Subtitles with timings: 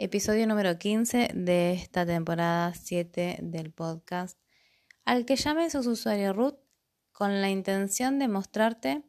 [0.00, 4.38] episodio número 15 de esta temporada 7 del podcast,
[5.04, 6.56] al que llame sos usuario root
[7.10, 9.02] con la intención de mostrarte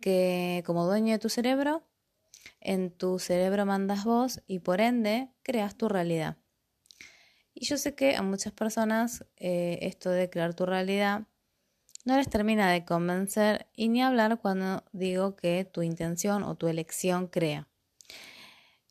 [0.00, 1.82] que como dueño de tu cerebro,
[2.60, 6.36] en tu cerebro mandas vos y por ende creas tu realidad.
[7.52, 11.26] Y yo sé que a muchas personas eh, esto de crear tu realidad
[12.04, 16.68] no les termina de convencer y ni hablar cuando digo que tu intención o tu
[16.68, 17.67] elección crea.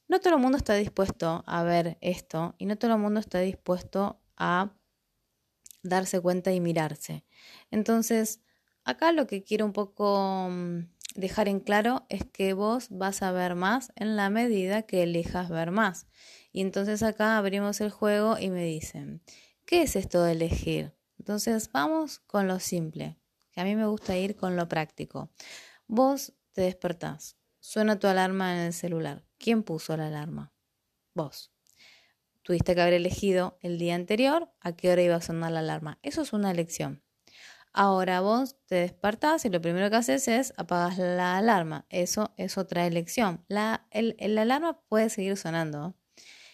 [0.07, 3.39] No todo el mundo está dispuesto a ver esto y no todo el mundo está
[3.39, 4.73] dispuesto a
[5.83, 7.25] darse cuenta y mirarse.
[7.71, 8.41] Entonces,
[8.83, 10.79] acá lo que quiero un poco mm,
[11.15, 15.49] dejar en claro es que vos vas a ver más en la medida que elijas
[15.49, 16.07] ver más.
[16.51, 19.21] Y entonces acá abrimos el juego y me dicen,
[19.65, 20.93] ¿qué es esto de elegir?
[21.19, 23.17] Entonces vamos con lo simple,
[23.51, 25.29] que a mí me gusta ir con lo práctico.
[25.87, 29.25] Vos te despertás, suena tu alarma en el celular.
[29.37, 30.53] ¿Quién puso la alarma?
[31.13, 31.51] Vos.
[32.41, 35.99] Tuviste que haber elegido el día anterior a qué hora iba a sonar la alarma.
[36.01, 37.03] Eso es una elección.
[37.73, 41.85] Ahora vos te despertás y lo primero que haces es apagas la alarma.
[41.89, 43.43] Eso es otra elección.
[43.49, 45.93] La, alarma puede seguir sonando.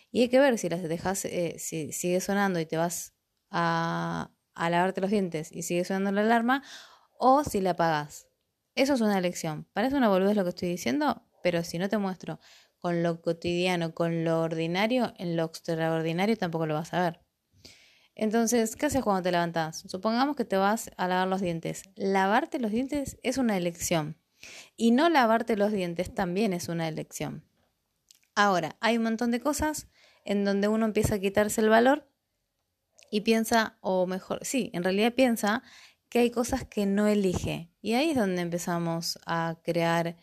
[0.09, 3.13] Y hay que ver si las dejas, eh, si sigue sonando y te vas
[3.51, 6.63] a, a lavarte los dientes y sigue sonando la alarma,
[7.19, 8.32] o si la apagas.
[8.75, 9.67] Eso es una elección.
[9.73, 12.39] Parece una boludez lo que estoy diciendo, pero si no te muestro
[12.79, 17.21] con lo cotidiano, con lo ordinario, en lo extraordinario tampoco lo vas a ver.
[18.15, 19.83] Entonces, ¿qué haces cuando te levantas?
[19.87, 21.83] Supongamos que te vas a lavar los dientes.
[21.95, 24.17] Lavarte los dientes es una elección.
[24.75, 27.45] Y no lavarte los dientes también es una elección.
[28.35, 29.87] Ahora, hay un montón de cosas
[30.25, 32.09] en donde uno empieza a quitarse el valor
[33.09, 35.63] y piensa, o mejor, sí, en realidad piensa
[36.13, 37.71] que hay cosas que no elige.
[37.81, 40.15] Y ahí es donde empezamos a crear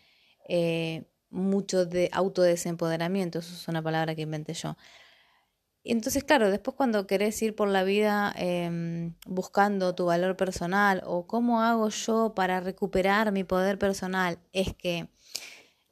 [0.49, 4.77] eh, mucho de autodesempoderamiento, eso es una palabra que inventé yo.
[5.83, 11.27] Entonces, claro, después cuando querés ir por la vida em, buscando tu valor personal o
[11.27, 15.09] cómo hago yo para recuperar mi poder personal, es que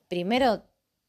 [0.07, 0.63] primero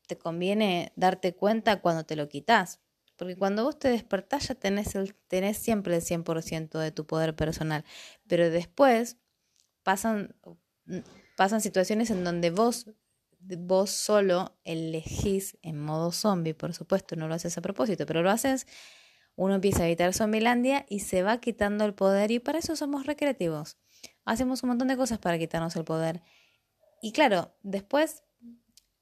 [0.07, 2.79] te conviene darte cuenta cuando te lo quitas.
[3.19, 7.35] Porque cuando vos te despertás ya tenés, el, tenés siempre el 100% de tu poder
[7.35, 7.83] personal.
[8.27, 9.17] Pero después
[9.83, 10.33] pasan,
[11.35, 12.87] pasan situaciones en donde vos
[13.41, 18.29] vos solo elegís en modo zombie, por supuesto, no lo haces a propósito, pero lo
[18.29, 18.67] haces,
[19.35, 23.05] uno empieza a evitar Zombielandia y se va quitando el poder y para eso somos
[23.05, 23.77] recreativos.
[24.25, 26.21] Hacemos un montón de cosas para quitarnos el poder.
[27.01, 28.23] Y claro, después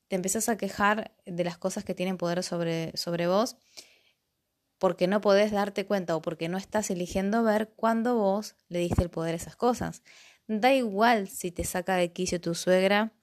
[0.07, 3.57] te empezás a quejar de las cosas que tienen poder sobre, sobre vos
[4.79, 9.01] porque no podés darte cuenta o porque no estás eligiendo ver cuando vos le diste
[9.03, 10.03] el poder a esas cosas.
[10.47, 13.13] Da igual si te saca de quicio tu suegra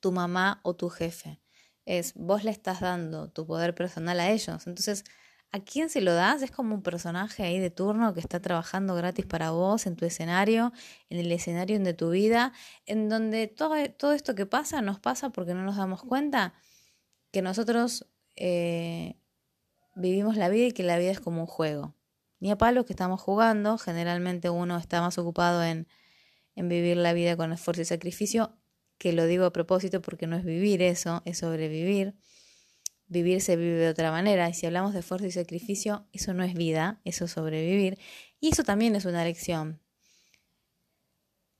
[0.00, 1.40] tu mamá o tu jefe.
[1.84, 4.66] Es vos le estás dando tu poder personal a ellos.
[4.66, 5.04] Entonces,
[5.52, 6.42] ¿a quién se lo das?
[6.42, 10.04] Es como un personaje ahí de turno que está trabajando gratis para vos en tu
[10.06, 10.72] escenario,
[11.08, 12.52] en el escenario de tu vida,
[12.86, 16.54] en donde todo, todo esto que pasa nos pasa porque no nos damos cuenta
[17.30, 18.06] que nosotros
[18.36, 19.19] eh,
[19.94, 21.94] vivimos la vida y que la vida es como un juego.
[22.38, 25.88] Ni a palos que estamos jugando, generalmente uno está más ocupado en,
[26.54, 28.56] en vivir la vida con esfuerzo y sacrificio
[29.00, 32.14] que lo digo a propósito porque no es vivir eso, es sobrevivir.
[33.06, 36.44] Vivir se vive de otra manera y si hablamos de esfuerzo y sacrificio, eso no
[36.44, 37.98] es vida, eso es sobrevivir.
[38.40, 39.80] Y eso también es una lección.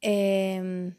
[0.03, 0.97] Em,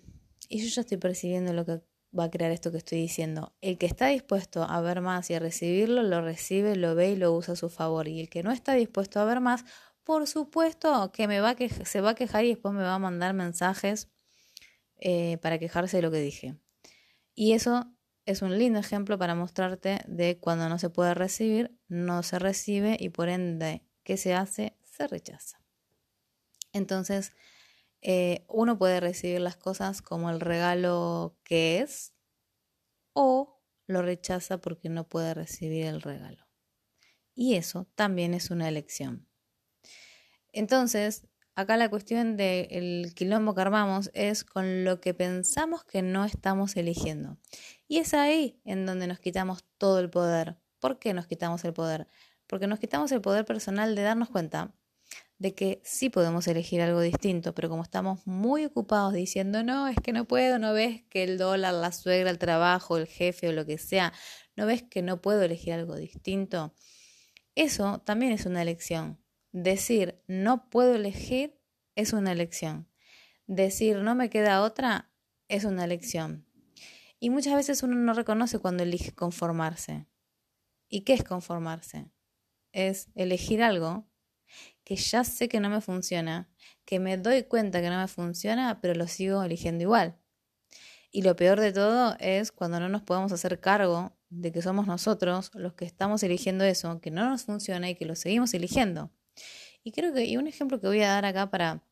[0.50, 1.82] y yo ya estoy percibiendo lo que
[2.18, 3.54] va a crear esto que estoy diciendo.
[3.62, 7.16] El que está dispuesto a ver más y a recibirlo, lo recibe, lo ve y
[7.16, 8.08] lo usa a su favor.
[8.08, 9.66] Y el que no está dispuesto a ver más,
[10.04, 13.00] por supuesto que me va que se va a quejar y después me va a
[13.00, 14.10] mandar mensajes
[14.98, 16.58] eh, para quejarse de lo que dije.
[17.34, 17.92] Y eso
[18.26, 22.98] es un lindo ejemplo para mostrarte de cuando no se puede recibir, no se recibe
[23.00, 24.78] y por ende, ¿qué se hace?
[24.84, 25.62] Se rechaza.
[26.74, 27.32] Entonces,
[28.02, 32.14] eh, uno puede recibir las cosas como el regalo que es
[33.14, 36.48] o lo rechaza porque no puede recibir el regalo.
[37.36, 39.28] Y eso también es una elección.
[40.52, 46.26] Entonces, acá la cuestión del quilombo que armamos es con lo que pensamos que no
[46.26, 47.38] estamos eligiendo.
[47.88, 50.58] Y es ahí en donde nos quitamos todo el poder.
[50.80, 52.08] ¿Por qué nos quitamos el poder?
[52.48, 54.74] Porque nos quitamos el poder personal de darnos cuenta
[55.38, 59.98] de que sí podemos elegir algo distinto, pero como estamos muy ocupados diciendo, no, es
[59.98, 63.52] que no puedo, no ves que el dólar, la suegra, el trabajo, el jefe o
[63.52, 64.14] lo que sea,
[64.56, 66.76] no ves que no puedo elegir algo distinto,
[67.56, 69.20] eso también es una elección.
[69.52, 71.60] Decir no puedo elegir
[71.96, 72.88] es una elección.
[73.48, 75.12] Decir no me queda otra
[75.48, 76.48] es una elección.
[77.20, 80.08] Y muchas veces uno no reconoce cuando elige conformarse.
[80.88, 82.12] ¿Y qué es conformarse?
[82.72, 84.11] Es elegir algo
[84.84, 86.50] que ya sé que no me funciona,
[86.86, 90.18] que me doy cuenta que no me funciona, pero lo sigo eligiendo igual.
[91.12, 94.88] Y lo peor de todo es cuando no nos podemos hacer cargo de que somos
[94.88, 99.12] nosotros los que estamos eligiendo eso, que no nos funciona y que lo seguimos eligiendo.
[99.84, 101.84] Y creo que y un ejemplo que voy a dar acá para,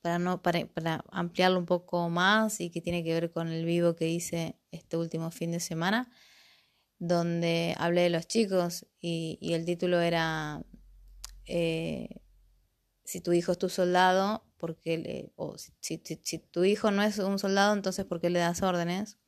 [0.00, 3.64] para, no, para, para ampliarlo un poco más y que tiene que ver con el
[3.66, 6.10] vivo que hice este último fin de semana,
[6.98, 10.62] donde hablé de los chicos y, y el título era
[11.46, 12.20] eh,
[13.04, 17.38] si tu hijo es tu soldado, porque le, o si, tu hijo no es un
[17.38, 19.18] soldado, entonces ¿por qué le das órdenes?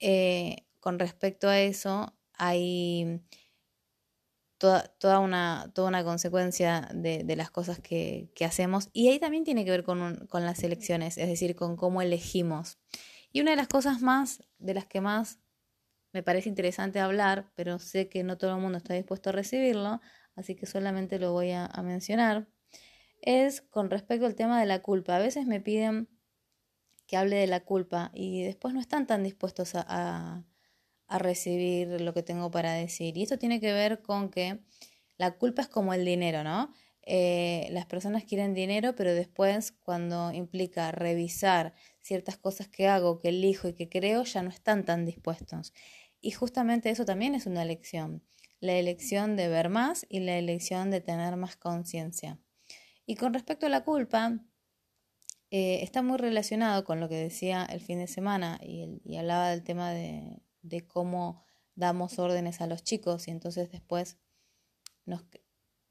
[0.00, 3.22] Eh, con respecto a eso, hay
[4.58, 9.64] toda, toda, una, toda una consecuencia de, las cosas que, hacemos y ahí también tiene
[9.64, 12.78] que ver con, con las elecciones, es decir, con cómo elegimos.
[13.30, 15.38] Y una de las cosas más, de las que más
[16.12, 20.00] me parece interesante hablar, pero sé que no todo el mundo está dispuesto a recibirlo,
[20.36, 22.48] así que solamente lo voy a, mencionar,
[23.20, 25.16] es con respecto al tema de la culpa.
[25.16, 26.08] A veces me piden
[27.06, 30.44] que hable de la culpa y después no están tan dispuestos a,
[31.08, 33.16] recibir lo que tengo para decir.
[33.16, 34.58] Y esto tiene que ver con que
[35.16, 36.72] la culpa es como el dinero, ¿no?
[37.02, 43.28] Eh, las personas quieren dinero, pero después cuando implica revisar ciertas cosas que hago, que
[43.28, 45.72] elijo y que creo, ya no están tan dispuestos.
[46.20, 48.24] Y justamente eso también es una elección
[48.60, 52.38] la elección de ver más y la elección de tener más conciencia.
[53.06, 54.40] Y con respecto a la culpa,
[55.56, 59.62] eh, está muy relacionado con lo que decía el fin de semana y, hablaba del
[59.62, 60.40] tema de,
[60.88, 61.44] cómo
[61.76, 64.18] damos órdenes a los chicos y entonces después
[65.04, 65.24] nos,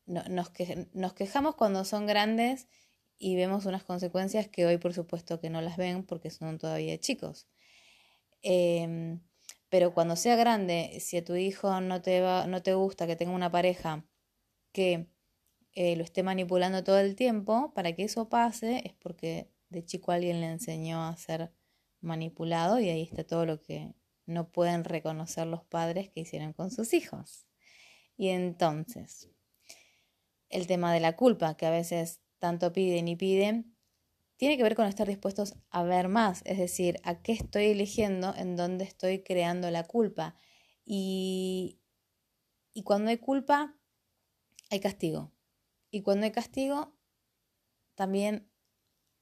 [0.05, 2.67] nos, quejamos cuando son grandes
[3.17, 6.99] y vemos unas consecuencias que hoy por supuesto que no las ven porque son todavía
[6.99, 7.47] chicos.
[8.41, 9.21] Em,
[9.73, 13.15] pero cuando sea grande, si a tu hijo no te, va, no te gusta que
[13.15, 14.05] tenga una pareja
[14.71, 15.07] que
[15.71, 20.11] eh, lo esté manipulando todo el tiempo, para que eso pase es porque de chico
[20.11, 21.51] alguien le enseñó a ser
[22.01, 23.95] manipulado y ahí está todo lo que
[24.27, 27.47] no pueden reconocer los padres que hicieron con sus hijos.
[28.15, 29.31] Y entonces,
[30.49, 33.72] el tema de la culpa, que a veces tanto piden y piden,
[34.43, 38.35] tiene que ver con estar dispuestos a ver más, es decir, a qué estoy eligiendo,
[38.35, 40.35] en dónde estoy creando la culpa.
[40.83, 41.79] Y,
[42.73, 43.73] y cuando hay culpa,
[44.69, 45.31] hay castigo.
[45.91, 46.93] Y cuando hay castigo,
[47.95, 48.51] también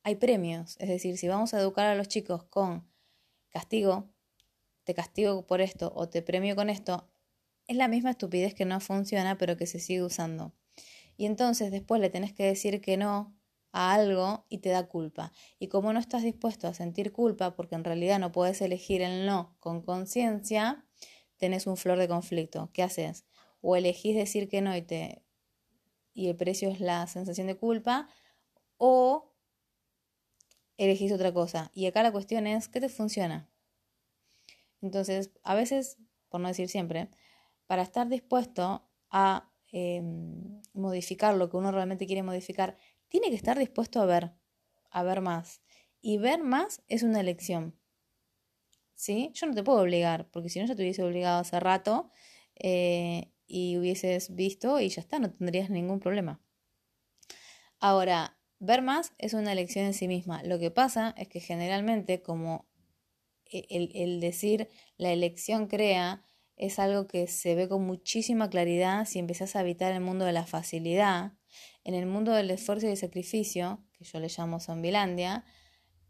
[0.01, 0.75] hay premios.
[0.79, 2.91] Es decir, si vamos a educar a los chicos con
[3.49, 4.11] castigo,
[4.85, 7.11] te castigo por esto o te premio con esto,
[7.67, 10.55] es la misma estupidez que no funciona, pero que se sigue usando.
[11.15, 13.39] Y entonces después le tenés que decir que no
[13.71, 15.31] a algo y te da culpa.
[15.59, 19.25] Y como no estás dispuesto a sentir culpa, porque en realidad no puedes elegir el
[19.25, 20.85] no con conciencia,
[21.37, 22.69] tenés un flor de conflicto.
[22.73, 23.25] ¿Qué haces?
[23.61, 25.23] O elegís decir que no y, te,
[26.13, 28.07] y el precio es la sensación de culpa,
[28.77, 29.31] o
[30.77, 31.71] elegís otra cosa.
[31.73, 33.49] Y acá la cuestión es, ¿qué te funciona?
[34.81, 35.97] Entonces, a veces,
[36.29, 37.09] por no decir siempre,
[37.67, 42.75] para estar dispuesto a em, modificar lo que uno realmente quiere modificar,
[43.11, 44.31] tiene que estar dispuesto a ver,
[44.89, 45.61] a ver más.
[45.99, 47.77] Y ver más es una elección.
[48.95, 49.31] ¿Sí?
[49.33, 52.09] Yo no te puedo obligar, porque si no ya te hubiese obligado hace rato
[52.55, 56.41] eh, y hubieses visto y ya está, no tendrías ningún problema.
[57.79, 60.41] Ahora, ver más es una elección en sí misma.
[60.43, 62.69] Lo que pasa es que generalmente como
[63.45, 66.23] e, el, el decir la elección crea
[66.55, 70.31] es algo que se ve con muchísima claridad si empezás a habitar el mundo de
[70.33, 71.33] la facilidad
[71.83, 75.45] en el mundo del esfuerzo y el sacrificio, que yo le llamo Zombilandia,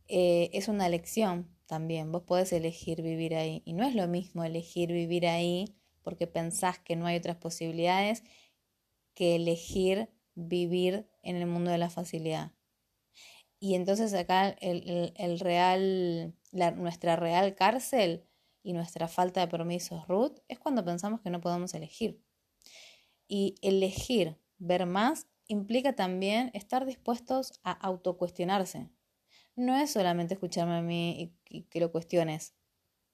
[0.08, 2.12] eh, es una elección también.
[2.12, 3.62] Vos podés elegir vivir ahí.
[3.66, 5.74] Y no es lo mismo elegir vivir ahí
[6.04, 8.24] porque pensás que no hay otras posibilidades
[9.14, 12.52] que elegir vivir en el mundo de la facilidad.
[13.60, 18.26] Y entonces acá el, real, nuestra real cárcel
[18.64, 22.22] y nuestra falta de permisos root es cuando pensamos que no podemos elegir.
[23.28, 28.90] Y elegir ver más implica también estar dispuestos a autocuestionarse.
[29.58, 32.56] No es solamente escucharme a mí y, que lo cuestiones,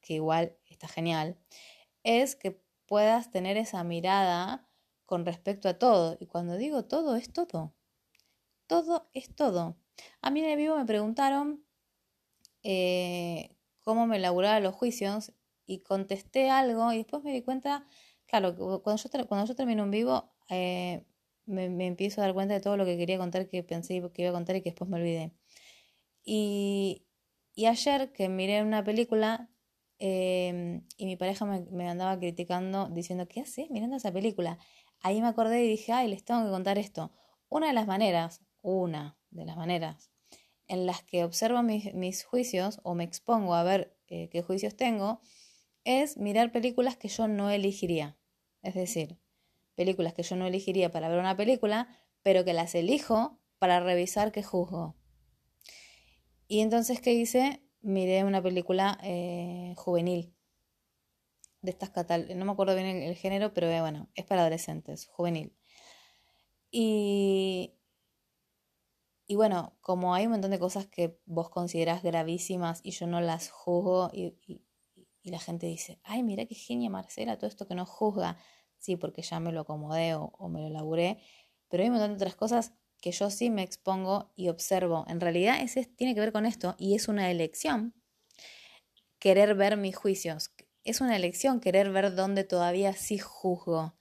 [0.01, 1.39] que igual está genial,
[2.03, 4.69] es que puedas tener esa mirada
[5.07, 6.15] con respecto a todo.
[6.19, 7.73] Y cuando digo todo, es todo.
[8.67, 9.75] Todo es todo.
[10.21, 11.65] A mí en el vivo me preguntaron
[12.61, 15.33] eh, cómo me elaboraba los juicios
[15.65, 17.87] y contesté algo y después me di cuenta,
[18.27, 21.03] claro, cuando yo, cuando termino un vivo, eh,
[21.47, 24.31] me, empiezo a dar cuenta de todo lo que quería contar, que pensé que iba
[24.31, 25.33] a contar y que después me olvidé.
[26.23, 27.05] Y,
[27.65, 29.49] ayer que miré una película,
[29.99, 34.59] em, y mi pareja me, andaba criticando diciendo, ¿qué haces mirando esa película?
[35.01, 37.11] Ahí me acordé y dije, ay, les tengo que contar esto.
[37.49, 40.11] Una de las maneras, una de las maneras
[40.67, 45.21] en las que observo mis, juicios o me expongo a ver eh, qué juicios tengo,
[45.83, 48.17] es mirar películas que yo no elegiría.
[48.61, 49.17] Es decir,
[49.77, 51.87] películas que yo no elegiría para ver una película,
[52.23, 54.97] pero que las elijo para revisar qué juzgo.
[56.47, 57.61] Y entonces, ¿qué hice?
[57.81, 60.33] Miré una película eh, juvenil.
[61.61, 65.07] De estas catal no me acuerdo bien el, género, pero eh, bueno, es para adolescentes,
[65.07, 65.55] juvenil.
[66.71, 67.75] Y,
[69.27, 73.21] y bueno, como hay un montón de cosas que vos considerás gravísimas y yo no
[73.21, 74.63] las juzgo y, y,
[75.29, 78.37] la gente dice, ay, mira qué genia Marcela, todo esto que no juzga.
[78.77, 81.19] Sí, porque ya me lo acomodé o, me lo laburé.
[81.69, 85.05] Pero hay un montón de otras cosas que yo sí me expongo y observo.
[85.07, 87.93] En realidad ese tiene que ver con esto y es una elección
[89.19, 90.51] querer ver mis juicios.
[90.83, 93.95] Es una elección querer ver dónde todavía sí juzgo.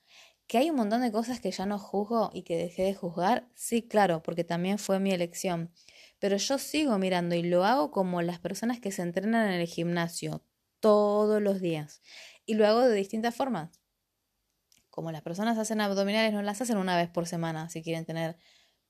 [0.47, 3.49] ¿Que hay un montón de cosas que ya no juzgo y que dejé de juzgar?
[3.54, 5.73] Sí, claro, porque también fue mi elección.
[6.21, 9.66] Pero yo sigo mirando y lo hago como las personas que se entrenan en el
[9.66, 10.45] gimnasio
[10.78, 12.02] todos los días.
[12.45, 13.80] Y lo hago de distintas formas.
[14.97, 18.38] Como las personas hacen abdominales, no las hacen una vez por semana si quieren tener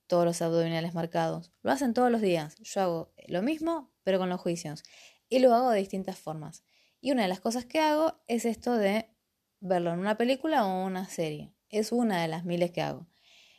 [0.07, 1.51] todos los abdominales marcados.
[1.63, 2.55] Lo hacen todos los días.
[2.61, 4.85] Yo hago lo mismo, pero con los juicios.
[5.29, 6.63] Y lo hago de distintas formas.
[7.01, 9.11] Y una de las cosas que hago es esto de
[9.59, 11.53] verlo en una película o una serie.
[11.71, 13.09] Es una de las miles que hago.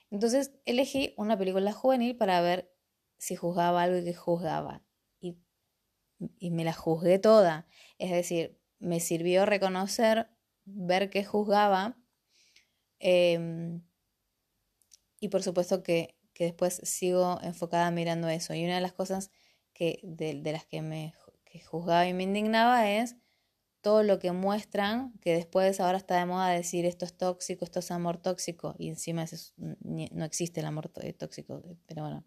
[0.10, 2.74] Entonces elegí una película juvenil para ver
[3.18, 4.86] si juzgaba algo que juzgaba.
[5.20, 5.38] Y,
[6.40, 7.68] y me la juzgué toda.
[7.98, 10.30] Es decir, me sirvió reconocer,
[10.64, 11.98] ver que juzgaba.
[13.00, 13.82] Em,
[15.20, 18.54] y por supuesto que, que, después sigo enfocada mirando eso.
[18.54, 19.32] Y una de las cosas
[19.74, 21.14] que, de, las que me
[21.46, 23.16] que juzgaba y me indignaba es
[23.82, 27.80] todo lo que muestran, que después ahora está de moda decir esto es tóxico, esto
[27.80, 29.26] es amor tóxico, y encima
[29.56, 32.26] no existe el amor eh, tóxico, pero bueno,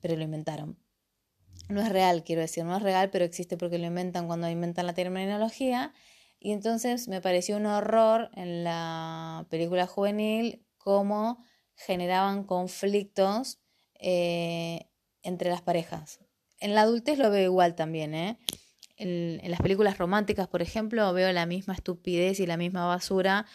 [0.00, 0.78] pero lo inventaron.
[1.68, 4.86] No es real, quiero decir, no es real, pero existe porque lo inventan cuando inventan
[4.86, 5.92] la terminología.
[6.38, 13.58] Y entonces me pareció un horror en la película juvenil cómo generaban conflictos
[13.98, 14.88] eh,
[15.22, 16.20] entre las parejas.
[16.60, 18.38] En la adultez lo veo igual también, ¿eh?
[18.98, 23.46] en, las películas románticas, por ejemplo, veo la misma estupidez y la misma basura,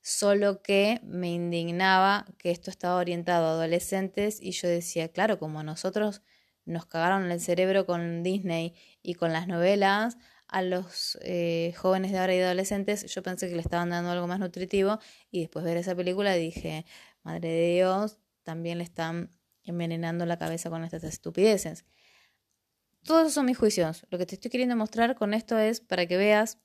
[0.00, 5.60] solo que me indignaba que esto estaba orientado a adolescentes y yo decía, claro, como
[5.60, 6.22] a nosotros
[6.64, 10.16] nos cagaron el cerebro con Disney y con las novelas,
[10.48, 14.26] a los eh, jóvenes de ahora y adolescentes, yo pensé que le estaban dando algo
[14.26, 14.98] más nutritivo
[15.30, 16.84] y después ver esa película dije,
[17.22, 19.30] madre de Dios, también le están
[19.64, 21.84] envenenando la cabeza con estas estupideces.
[23.02, 24.06] Todos son mis juicios.
[24.10, 26.58] Lo que te estoy queriendo mostrar con esto es para que veas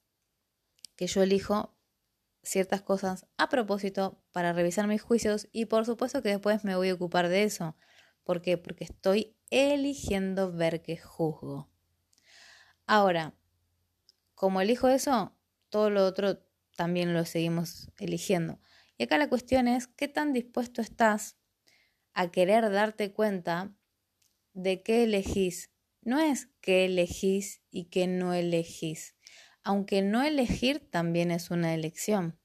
[0.95, 1.75] que yo elijo
[2.43, 6.89] ciertas cosas a propósito para revisar mis juicios y por supuesto que después me voy
[6.89, 7.75] a ocupar de eso.
[8.23, 8.57] ¿Por qué?
[8.57, 11.69] Porque estoy eligiendo ver que juzgo.
[12.85, 13.35] Ahora,
[14.41, 15.37] como elijo eso,
[15.69, 16.43] todo lo otro
[16.75, 18.59] también lo seguimos eligiendo.
[18.97, 21.37] Y acá la cuestión es, ¿qué tan dispuesto estás
[22.15, 23.71] a querer darte cuenta
[24.53, 25.69] de qué elegís
[26.01, 29.15] no es que elegís y que no elegís,
[29.63, 32.39] aunque no elegir también es una elección.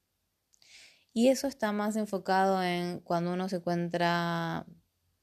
[1.13, 4.67] Y eso está más enfocado en cuando uno se encuentra,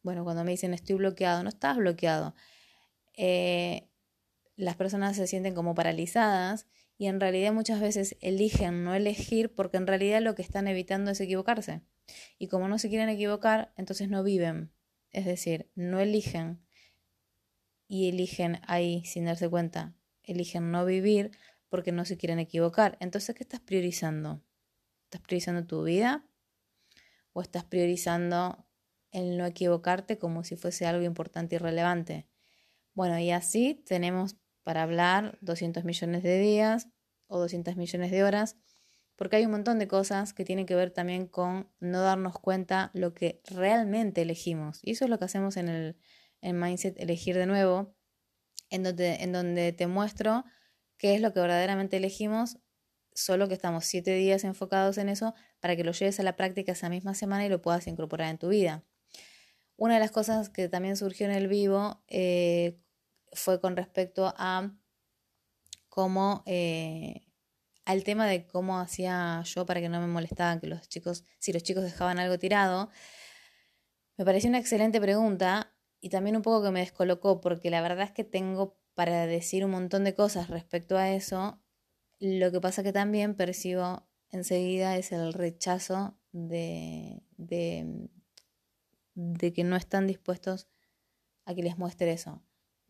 [0.02, 2.34] bueno, cuando me dicen estoy bloqueado, no estás bloqueado.
[3.16, 3.88] Eh,
[4.56, 9.76] las personas se sienten como paralizadas y en realidad muchas veces eligen no elegir porque
[9.76, 11.82] en realidad lo que están evitando es equivocarse.
[12.38, 14.72] Y como no se quieren equivocar, entonces no viven.
[15.10, 16.64] Es decir, no eligen
[17.86, 21.32] y eligen ahí sin darse cuenta, eligen no vivir
[21.68, 22.96] porque no se quieren equivocar.
[23.00, 24.42] Entonces, ¿qué estás priorizando?
[25.04, 26.26] ¿Estás priorizando tu vida
[27.32, 28.66] o estás priorizando
[29.10, 32.28] el no equivocarte como si fuese algo importante y relevante?
[32.94, 36.88] Bueno, y así tenemos para hablar 200 millones de días
[37.28, 38.56] o 200 millones de horas,
[39.16, 42.90] porque hay un montón de cosas que tienen que ver también con no darnos cuenta
[42.94, 44.80] lo que realmente elegimos.
[44.82, 45.96] Y eso es lo que hacemos en el
[46.44, 47.96] en Mindset Elegir de nuevo,
[48.68, 50.44] en donde, en donde te muestro
[50.98, 52.58] qué es lo que verdaderamente elegimos,
[53.14, 56.72] solo que estamos siete días enfocados en eso para que lo lleves a la práctica
[56.72, 58.84] esa misma semana y lo puedas incorporar en tu vida.
[59.76, 62.78] Una de las cosas que también surgió en el vivo eh,
[63.34, 64.72] fue con respecto a
[65.88, 67.26] cómo, eh,
[67.84, 71.52] al tema de cómo hacía yo para que no me molestaban que los chicos, si
[71.52, 72.90] los chicos dejaban algo tirado.
[74.16, 78.04] Me pareció una excelente pregunta y también un poco que me descolocó porque la verdad
[78.04, 81.60] es que tengo para decir un montón de cosas respecto a eso,
[82.20, 88.08] lo que pasa que también percibo enseguida es el rechazo de, de,
[89.14, 90.68] de que no están dispuestos
[91.44, 92.42] a que les muestre eso.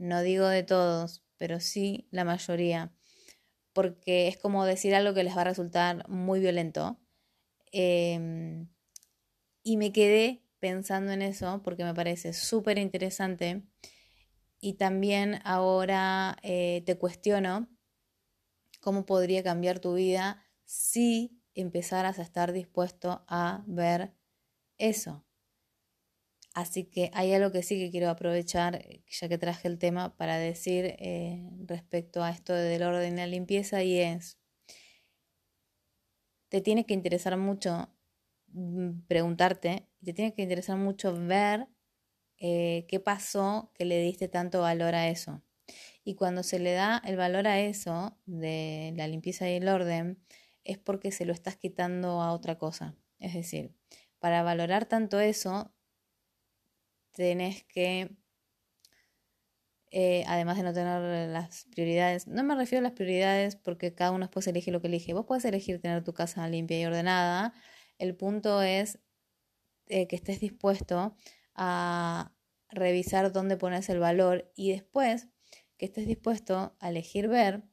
[0.05, 2.93] No digo de todos, pero sí la mayoría,
[3.73, 7.01] porque es como decir algo que les va a resultar muy violento.
[7.73, 8.69] Em,
[9.63, 13.63] y me quedé pensando en eso porque me parece súper interesante
[14.61, 17.67] y también ahora eh, te cuestiono
[18.83, 24.13] cómo podría cambiar tu vida si empezaras a estar dispuesto a ver
[24.77, 25.25] eso.
[26.55, 30.17] Así que hay algo que sí que quiero aprovechar, eh, ya que traje el tema,
[30.17, 34.39] para decir eh, respecto a esto del orden y la limpieza, y es,
[36.49, 37.91] te tiene que interesar mucho
[38.49, 41.67] mm, preguntarte, te tiene que interesar mucho ver
[42.39, 45.43] eh, qué pasó que le diste tanto valor a eso.
[46.05, 50.21] Y cuando se le da el valor a eso, de la limpieza y el orden,
[50.65, 52.97] es porque se lo estás quitando a otra cosa.
[53.19, 53.75] Es decir,
[54.21, 55.74] para valorar tanto eso,
[57.15, 58.11] tenés que,
[59.91, 64.11] eh, además de no tener las prioridades, no me refiero a las prioridades porque cada
[64.11, 65.15] uno después elige lo que elige.
[65.15, 67.55] Vos puedes elegir tener tu casa limpia y ordenada.
[67.99, 68.99] El punto es
[69.89, 71.17] eh, que estés dispuesto
[71.55, 72.35] a
[72.71, 75.29] revisar dónde pones el valor y después
[75.77, 77.65] que estés dispuesto a elegir ver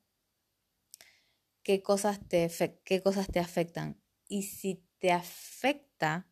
[1.64, 2.50] qué cosas te,
[2.84, 4.02] qué cosas te afectan.
[4.28, 6.31] Y si te afecta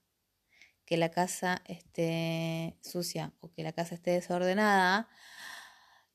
[0.89, 5.07] que la casa esté sucia o que la casa esté desordenada,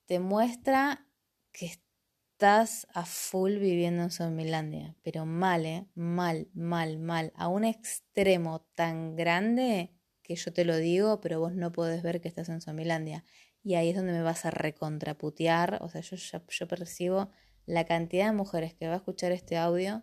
[0.07, 1.07] te muestra
[1.53, 5.87] que estás a full viviendo en Sommilandia, pero mal, ¿eh?
[5.95, 11.55] mal, mal, mal, a un extremo tan grande que yo te lo digo, pero vos
[11.55, 13.25] no podés ver que estás en Sommilandia.
[13.63, 16.17] Y ahí es donde me vas a recontraputear, o sea, yo,
[16.49, 17.31] yo percibo
[17.65, 20.03] la cantidad de mujeres que va a escuchar este audio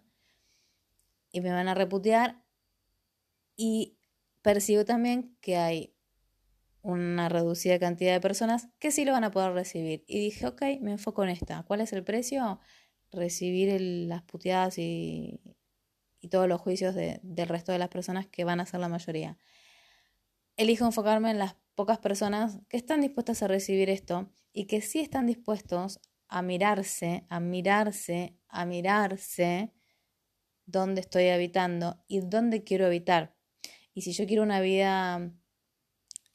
[1.34, 2.42] y me van a reputear
[3.58, 3.98] y
[4.42, 5.96] percibo también que hay
[6.82, 10.04] una reducida cantidad de personas que sí lo van a poder recibir.
[10.08, 11.64] Y dije, ok, me enfoco en esta.
[11.64, 12.60] ¿Cuál es el precio?
[13.12, 15.40] Recibir las puteadas y,
[16.30, 19.38] todos los juicios del resto de las personas que van a ser la mayoría.
[20.56, 25.00] Elijo enfocarme en las pocas personas que están dispuestas a recibir esto y que sí
[25.00, 29.74] están dispuestos a mirarse, a mirarse, a mirarse
[30.66, 33.36] dónde estoy habitando y dónde quiero habitar.
[33.94, 35.32] Y si yo quiero una vida,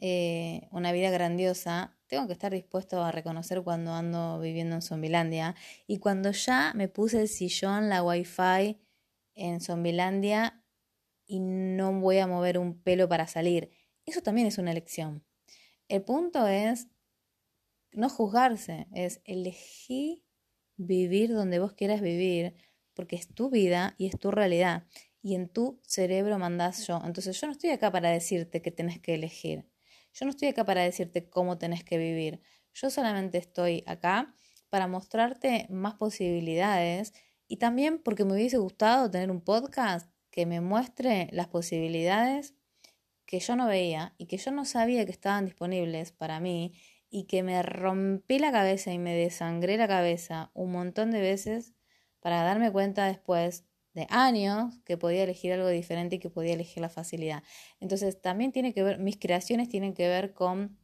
[0.00, 5.54] eh, una vida grandiosa, tengo que estar dispuesto a reconocer cuando ando viviendo en Zombilandia.
[5.86, 8.78] Y cuando ya me puse el sillón, la wifi
[9.34, 10.62] en Zombilandia
[11.26, 13.70] y no voy a mover un pelo para salir.
[14.04, 15.24] Eso también es una elección.
[15.88, 16.88] El punto es
[17.92, 20.22] no juzgarse, es elegir
[20.76, 22.54] vivir donde vos quieras vivir,
[22.94, 24.86] porque es tu vida y es tu realidad
[25.26, 27.02] y en tu cerebro mandás yo.
[27.04, 29.68] Entonces yo no estoy acá para decirte que tenés que elegir.
[30.12, 32.40] Yo no estoy acá para decirte cómo tenés que vivir.
[32.74, 34.32] Yo solamente estoy acá
[34.70, 37.12] para mostrarte más posibilidades
[37.48, 42.54] y también porque me hubiese gustado tener un podcast que me muestre las posibilidades
[43.24, 46.72] que yo no veía y que yo no sabía que estaban disponibles para mí
[47.10, 51.74] y que me rompí la cabeza y me desangré la cabeza un montón de veces
[52.20, 53.64] para darme cuenta después
[53.96, 57.42] de años que podía elegir algo diferente y que podía elegir la facilidad.
[57.80, 60.78] Entonces también tiene que ver, mis creaciones tienen que ver con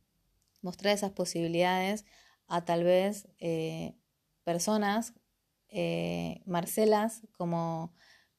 [0.62, 2.07] mostrar esas posibilidades
[2.48, 3.94] a tal vez eh,
[4.44, 5.12] personas,
[5.68, 7.94] eh, Marcelas, como,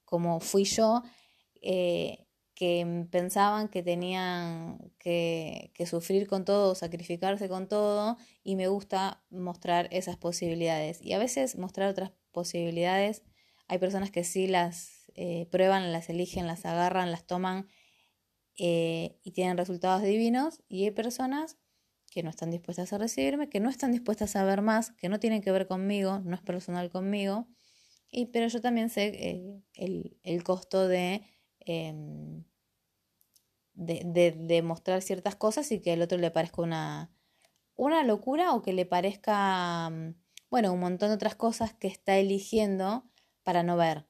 [0.06, 1.04] como fui yo,
[1.62, 8.68] eh, que pensaban que tenían que, que, sufrir con todo, sacrificarse con todo, y me
[8.70, 11.00] gusta mostrar esas posibilidades.
[11.00, 13.22] Y a veces mostrar otras posibilidades
[13.74, 17.68] hay personas que sí las eh, prueban, las eligen, las agarran, las toman
[18.56, 20.62] eh, y tienen resultados divinos.
[20.68, 21.58] Y hay personas
[22.12, 25.20] que no están dispuestas a recibirme, que no están dispuestas a ver más, que no
[25.20, 27.48] tienen que ver conmigo, no es personal conmigo.
[28.12, 29.64] Y, pero yo también sé eh,
[30.22, 31.24] el, costo de,
[31.62, 32.44] em,
[33.74, 37.12] de, de, de, mostrar ciertas cosas y que al otro le parezca una,
[37.74, 40.14] una locura o que le parezca, mm,
[40.52, 43.10] bueno, un montón de otras cosas que está eligiendo
[43.44, 44.08] para no ver.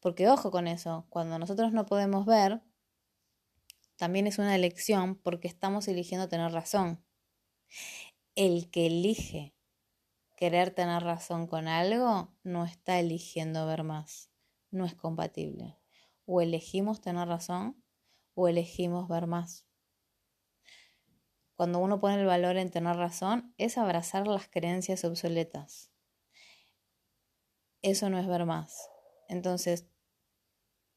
[0.00, 2.62] Porque ojo con eso, cuando nosotros no podemos ver,
[3.96, 7.04] también es una elección porque estamos eligiendo tener razón.
[8.34, 9.54] El que elige
[10.36, 14.30] querer tener razón con algo no está eligiendo ver más.
[14.70, 15.78] No es compatible.
[16.26, 17.82] O elegimos tener razón
[18.34, 19.66] o elegimos ver más.
[21.54, 25.93] cuando uno pone el valor en tener razón, es abrazar las creencias obsoletas.
[27.84, 28.88] Eso no es ver más.
[29.28, 29.86] Entonces,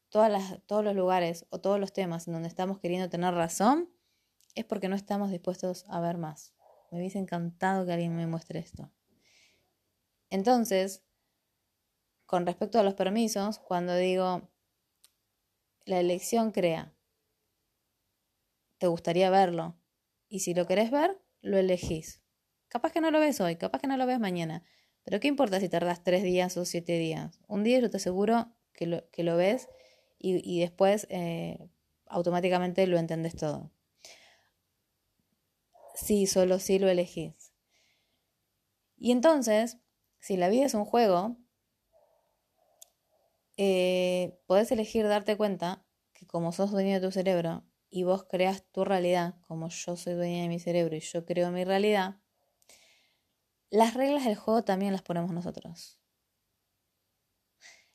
[0.08, 3.90] todas todos los lugares o todos los temas en donde estamos queriendo tener razón,
[4.54, 6.54] es porque no estamos dispuestos a ver más.
[6.90, 8.90] Me hubiese encantado que alguien me muestre esto.
[10.30, 11.04] Entonces,
[12.24, 14.48] con respecto a los permisos, cuando digo
[15.84, 16.94] la elección crea,
[18.78, 19.78] te gustaría verlo.
[20.26, 22.22] Y si lo querés ver, lo elegís.
[22.68, 24.64] Capaz que no lo ves hoy, capaz que no lo ves mañana.
[25.08, 27.40] Pero ¿qué importa si tardas tres días o siete días?
[27.48, 29.70] Un día yo te aseguro que lo, que lo ves
[30.18, 31.70] y, después eh,
[32.04, 33.70] automáticamente lo entendés todo.
[35.94, 37.54] Sí, solo sí lo elegís.
[38.98, 39.78] Y entonces,
[40.18, 41.38] si la vida es un juego,
[43.56, 48.62] eh, podés elegir darte cuenta que como sos dueño de tu cerebro y vos creas
[48.72, 52.20] tu realidad, como yo soy dueña de mi cerebro y yo creo mi realidad,
[53.70, 55.98] las reglas del juego también las ponemos nosotros.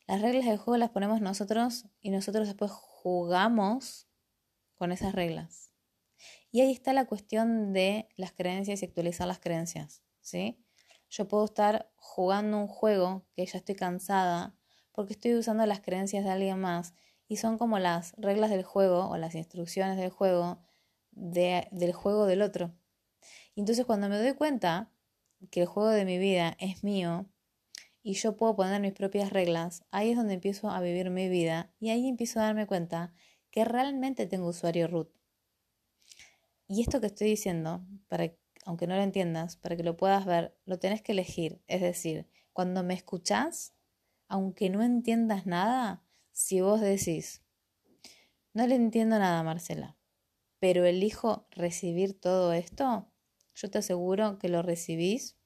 [0.08, 4.08] Las reglas del juego las ponemos nosotros y nosotros después jugamos
[4.76, 5.72] con esas reglas.
[6.52, 10.64] Y ahí está la cuestión de las creencias y actualizar las creencias, ¿sí?
[11.10, 14.56] Yo puedo estar jugando un juego que ya estoy cansada
[14.92, 16.94] porque estoy usando las creencias de alguien más
[17.28, 20.64] y son como las reglas del juego o las instrucciones del juego
[21.12, 22.76] del juego del otro.
[23.56, 24.93] Entonces cuando me doy cuenta
[25.52, 27.26] que el juego de mi vida es mío
[28.02, 31.74] y yo puedo poner mis propias reglas, ahí es donde empiezo a vivir mi vida
[31.80, 33.14] y ahí empiezo a darme cuenta
[33.52, 35.10] que realmente tengo usuario root
[36.68, 38.34] y esto que estoy diciendo, para,
[38.66, 41.62] aunque no lo entiendas, para que lo puedas ver, lo tenés que elegir.
[41.68, 43.76] Es decir, cuando me escuchás,
[44.28, 47.44] aunque no entiendas nada, si vos decís,
[48.54, 49.98] no le entiendo nada, Marcela,
[50.60, 53.13] pero elijo recibir todo esto,
[53.56, 55.38] yo te aseguro que lo recibís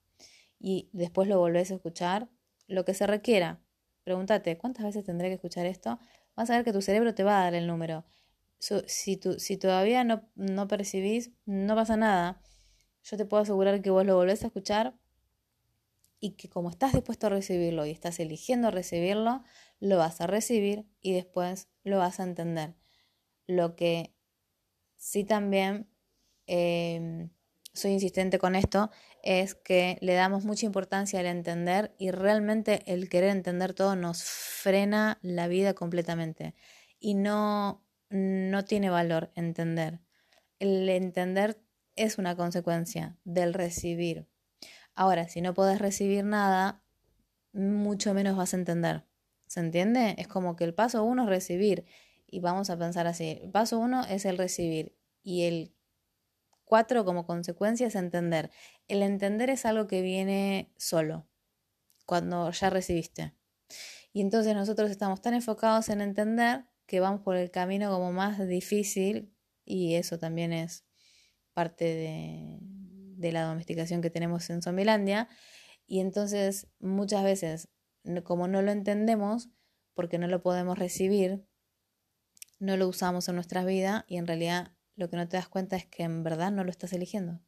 [0.60, 2.30] y después lo volvés a escuchar,
[2.68, 3.62] lo que se requiera.
[4.04, 6.00] Pregúntate, ¿cuántas veces tendré que escuchar esto?
[6.36, 8.06] Vas a ver que tu cerebro te va a dar el número
[8.60, 12.42] si, si todavía no, no percibís, no pasa nada.
[13.04, 14.98] Yo te puedo asegurar que vos lo volvés a escuchar
[16.20, 19.44] y que como estás dispuesto a recibirlo y estás eligiendo recibirlo,
[19.80, 22.76] lo vas a recibir y después lo vas a entender.
[23.46, 24.16] Lo que
[24.96, 25.90] sí también
[26.48, 27.30] em,
[27.78, 28.90] soy insistente con esto
[29.24, 34.24] es que le damos mucha importancia al entender y realmente el querer entender todo nos
[34.24, 36.56] frena la vida completamente.
[37.00, 40.00] Y no, no tiene valor entender.
[40.60, 41.62] El entender
[41.96, 44.28] es una consecuencia del recibir.
[44.96, 46.84] Ahora, si no podés recibir nada,
[47.54, 49.06] mucho menos vas a entender.
[49.46, 50.16] ¿Se entiende?
[50.18, 51.86] Es como que el paso uno es recibir.
[52.26, 53.40] Y vamos a pensar así.
[53.44, 54.98] El paso uno es el recibir.
[55.22, 55.77] Y el
[56.68, 58.52] cuatro como consecuencia es entender.
[58.88, 61.28] El entender es algo que viene solo,
[62.06, 63.34] cuando ya recibiste.
[64.14, 68.46] Y entonces nosotros estamos tan enfocados en entender que vamos por el camino como más
[68.48, 69.34] difícil
[69.66, 70.86] y eso también es
[71.54, 75.30] parte de, de la domesticación que tenemos en Zombielandia.
[75.86, 77.70] Y entonces muchas veces,
[78.24, 79.50] como no lo entendemos,
[79.94, 81.46] porque no lo podemos recibir,
[82.60, 85.78] no lo usamos en nuestras vidas y en realidad lo que no te das cuenta
[85.78, 87.40] es que en verdad no lo estás eligiendo.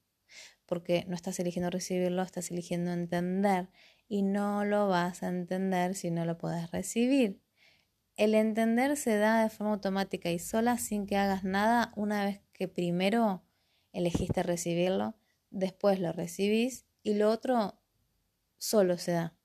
[0.65, 3.69] Porque no estás eligiendo recibirlo, estás eligiendo entender
[4.07, 7.41] y no lo vas a entender si no lo puedes recibir.
[8.15, 12.41] El entender se da de forma automática y sola sin que hagas nada una vez
[12.53, 13.43] que primero
[13.91, 15.15] elegiste recibirlo,
[15.49, 17.81] después lo recibís y lo otro
[18.57, 19.35] solo se da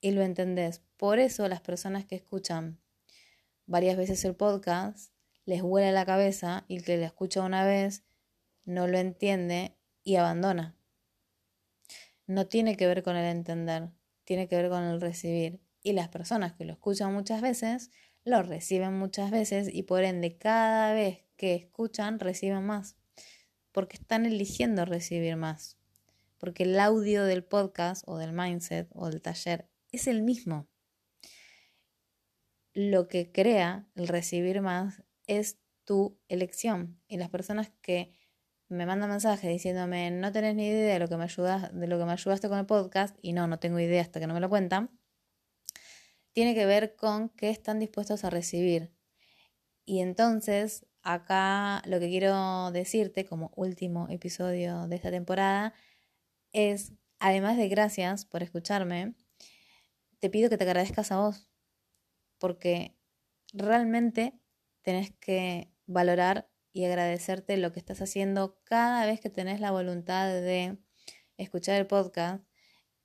[0.00, 0.80] y lo entendés.
[0.96, 2.80] Por eso las personas que escuchan
[3.66, 5.12] varias veces el podcast
[5.48, 8.04] les huele la cabeza y el que lo escucha una vez
[8.66, 10.76] no lo entiende y abandona.
[12.26, 13.88] No tiene que ver con el entender,
[14.24, 17.90] tiene que ver con el recibir y las personas que lo escuchan muchas veces
[18.24, 22.98] lo reciben muchas veces y por ende cada vez que escuchan reciben más
[23.72, 25.78] porque están eligiendo recibir más
[26.36, 30.68] porque el audio del podcast o del mindset o del taller es el mismo
[32.74, 38.12] lo que crea el recibir más es tu elección y las personas que
[38.68, 41.98] me mandan mensajes diciéndome no tenés ni idea de lo que me ayudas de lo
[41.98, 44.40] que me ayudaste con el podcast y no no tengo idea hasta que no me
[44.40, 44.98] lo cuentan
[46.38, 48.92] tiene que ver con qué están dispuestos a recibir.
[49.84, 55.74] Y entonces, acá lo que quiero decirte como último episodio de esta temporada
[56.52, 59.14] es, además de gracias por escucharme,
[60.20, 61.50] te pido que te agradezcas a vos,
[62.38, 62.96] porque
[63.52, 64.38] realmente
[64.88, 70.28] tenés que valorar y agradecerte lo que estás haciendo cada vez que tenés la voluntad
[70.28, 70.78] de
[71.36, 72.42] escuchar el podcast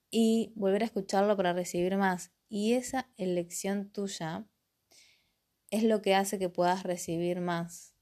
[0.10, 2.32] y volver a escucharlo para recibir más.
[2.48, 4.48] Y esa elección tuya
[5.72, 7.94] es lo que hace que puedas recibir más.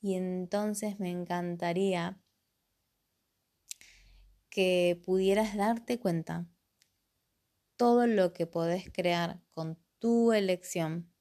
[0.00, 2.20] Y entonces me encantaría
[4.50, 6.48] que pudieras darte cuenta
[7.76, 11.11] todo lo que podés crear con tu elección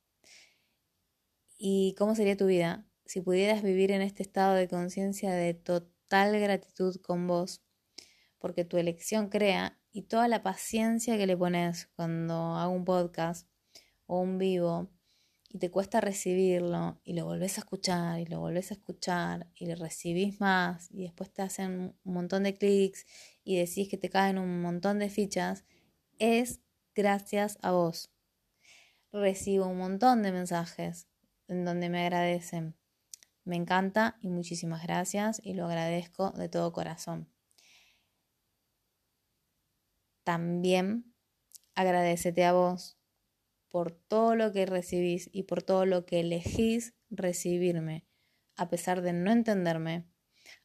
[1.63, 6.39] y cómo sería tu vida si pudieras vivir en este estado de conciencia de total
[6.39, 7.61] gratitud con vos,
[8.39, 13.47] porque tu elección crea y toda la paciencia que le pones cuando hago un podcast
[14.07, 14.89] o un vivo
[15.49, 19.67] y te cuesta recibirlo y lo volvés a escuchar y lo volvés a escuchar y
[19.67, 23.05] le recibís más y después te hacen un montón de clics
[23.43, 25.63] y decís que te caen un montón de fichas,
[26.17, 26.59] es
[26.95, 28.09] gracias a vos.
[29.11, 31.10] Recibo un montón de mensajes
[31.51, 32.75] en donde me agradecen.
[33.43, 37.29] Me encanta y muchísimas gracias y lo agradezco de todo corazón.
[40.23, 41.13] También
[41.75, 42.97] agradecete a vos
[43.67, 48.05] por todo lo que recibís y por todo lo que elegís recibirme,
[48.55, 50.05] a pesar de no entenderme,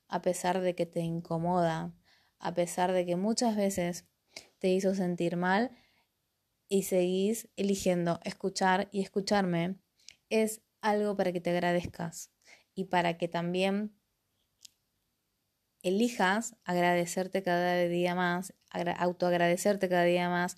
[0.09, 1.95] a pesar de que te incomoda,
[2.39, 4.07] a pesar de que muchas veces
[4.59, 5.71] te hizo sentir mal
[6.69, 9.77] y seguís eligiendo escuchar y escucharme,
[10.29, 12.31] es algo para que te agradezcas
[12.75, 13.97] y para que también
[15.83, 20.57] elijas agradecerte cada día más, autoagradecerte cada día más.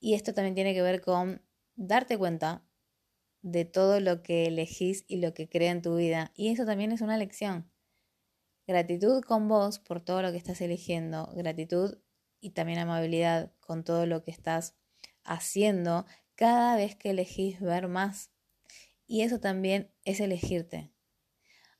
[0.00, 1.42] Y esto también tiene que ver con
[1.76, 2.64] darte cuenta
[3.40, 6.32] de todo lo que elegís y lo que crea en tu vida.
[6.34, 7.70] Y eso también es una lección.
[8.66, 11.32] Gratitud con vos por todo lo que estás eligiendo.
[11.34, 11.98] Gratitud
[12.40, 14.76] y también amabilidad con todo lo que estás
[15.24, 18.30] haciendo cada vez que elegís ver más.
[19.08, 20.92] Y eso también es elegirte.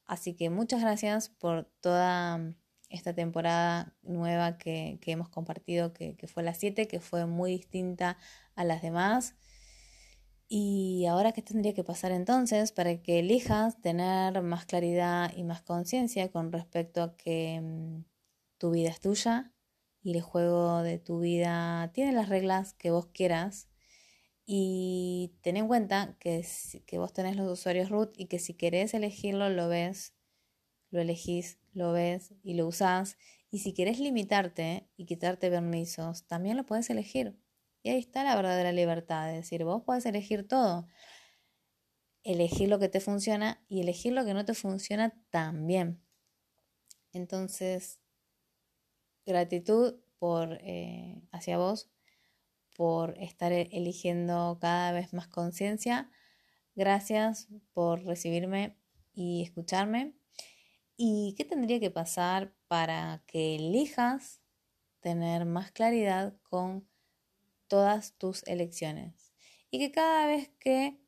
[0.07, 2.55] Así que muchas gracias por toda
[2.89, 8.17] esta temporada nueva que, hemos compartido, que, que fue la 7, que fue muy distinta
[8.57, 9.37] a las demás.
[10.49, 15.61] Y ahora, ¿qué tendría que pasar entonces para que elijas tener más claridad y más
[15.61, 18.05] conciencia con respecto a que mm,
[18.57, 19.53] tu vida es tuya
[20.03, 23.68] y el juego de tu vida tiene las reglas que vos quieras?
[24.51, 26.43] Y ten en cuenta que,
[26.87, 30.15] que vos tenés los usuarios root y que si querés elegirlo, lo ves,
[30.91, 33.19] lo elegís, lo ves y lo usás.
[33.51, 37.37] Y si querés limitarte y quitarte permisos, también lo puedes elegir.
[37.83, 40.87] Y ahí está la verdadera libertad, es decir, vos podés elegir todo.
[42.23, 46.01] Elegir lo que te funciona y elegir lo que no te funciona también.
[47.13, 48.01] Entonces,
[49.27, 51.91] gratitud por eh, hacia vos
[52.79, 56.09] por estar e-, eligiendo cada vez más conciencia.
[56.77, 58.79] Gracias por recibirme
[59.13, 60.15] y escucharme.
[60.97, 64.41] ¿Y qué tendría que pasar para que elijas
[65.01, 66.89] tener más claridad con
[67.67, 69.35] todas tus elecciones?
[69.73, 71.01] Y que cada vez que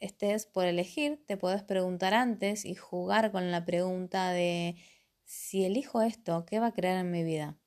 [0.00, 4.76] estés por elegir, te puedes preguntar antes y jugar con la pregunta de
[5.24, 7.58] si elijo esto, ¿qué va a crear en mi vida?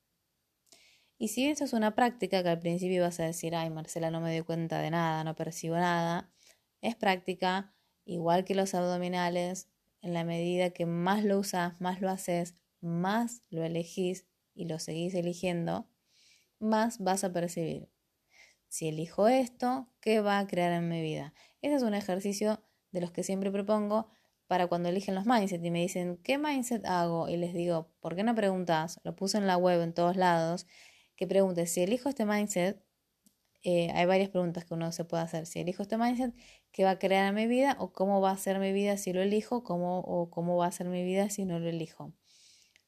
[1.19, 4.21] Y si eso es una práctica que al principio vas a decir, ay Marcela, no
[4.21, 6.29] me doy cuenta de nada, no percibo nada,
[6.81, 7.73] es práctica,
[8.05, 9.67] igual que los abdominales,
[10.01, 14.77] en la medida que más lo usas, más lo haces, más lo elegís y lo
[14.77, 15.89] seguís eligiendo,
[16.59, 17.89] más vas a percibir.
[18.67, 21.33] Si elijo esto, ¿qué va a crear en mi vida?
[21.61, 24.07] Ese es un ejercicio de los que siempre propongo
[24.45, 27.27] para cuando eligen los mindset y me dicen, ¿qué mindset hago?
[27.27, 28.99] Y les digo, ¿por qué no preguntas?
[29.03, 30.67] Lo puse en la web en todos lados
[31.17, 32.81] que pregunte si elijo este mindset,
[33.63, 35.45] eh, hay varias preguntas que uno se puede hacer.
[35.45, 36.33] Si elijo este mindset,
[36.71, 37.75] ¿qué va a crear mi vida?
[37.79, 39.63] ¿O cómo va a ser mi vida si lo elijo?
[39.63, 42.13] ¿Cómo, ¿O cómo va a ser mi vida si no lo elijo?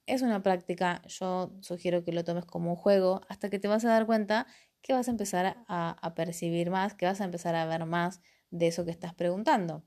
[0.06, 3.84] Es una práctica, yo sugiero que lo tomes como un juego hasta que te vas
[3.86, 4.48] a dar cuenta
[4.82, 8.22] que vas a empezar a, a percibir más, que vas a empezar a ver más
[8.50, 9.84] de eso que estás preguntando.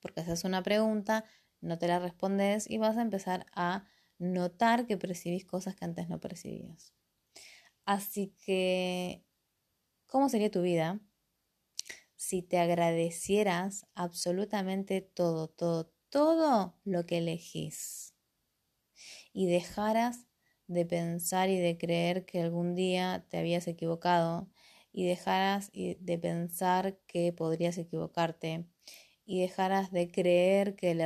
[0.00, 1.24] Porque haces una pregunta,
[1.60, 3.84] no te la respondes y vas a empezar a
[4.18, 6.94] notar que percibís cosas que antes no percibías.
[7.90, 9.24] Así que,
[10.06, 11.00] ¿cómo sería tu vida
[12.14, 18.14] si te agradecieras absolutamente todo, todo, todo lo que elegís?
[19.32, 20.28] Y dejaras
[20.68, 24.48] de pensar y de creer que algún día te habías equivocado
[24.92, 28.66] y dejaras de pensar que podrías equivocarte
[29.24, 31.00] y dejaras de creer que el,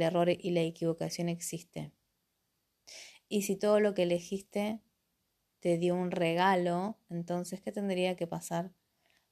[0.00, 1.92] error y la equivocación existe.
[3.28, 4.80] Y si todo lo que elegiste
[5.66, 8.72] te dio un regalo, entonces, ¿qué tendría que pasar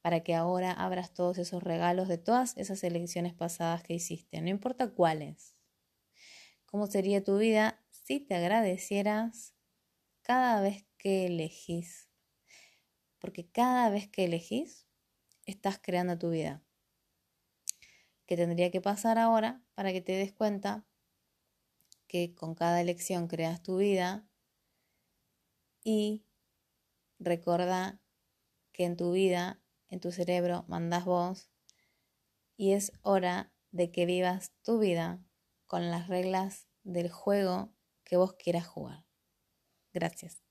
[0.01, 4.49] para que ahora abras todos esos regalos de todas esas elecciones pasadas que hiciste, no
[4.49, 5.55] importa cuáles.
[6.65, 9.55] ¿Cómo sería tu vida si te agradecieras
[10.23, 12.09] cada vez que elegís?
[13.17, 14.85] Porque cada vez que elegís,
[15.45, 16.61] estás creando tu vida.
[18.25, 20.85] ¿Qué tendría que pasar ahora para que te des cuenta
[22.07, 24.27] que con cada elección creas tu vida
[25.85, 26.24] y
[27.19, 27.99] recuerda
[28.71, 31.49] que en tu vida en tu cerebro mandas vos
[32.57, 35.23] y es hora de que vivas tu vida
[35.67, 37.73] con las reglas del juego
[38.03, 39.05] que vos quieras jugar.
[39.93, 40.44] Gracias.